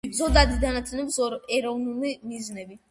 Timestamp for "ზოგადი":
0.19-0.55